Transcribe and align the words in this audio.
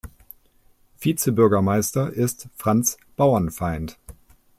Vizebürgermeister 0.99 2.11
ist 2.11 2.49
Franz 2.55 2.97
Bauernfeind. 3.17 3.99